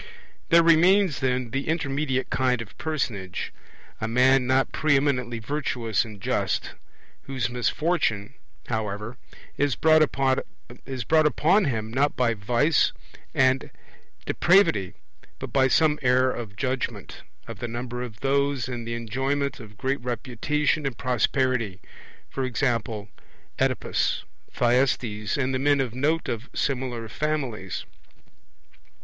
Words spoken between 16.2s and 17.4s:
of judgement,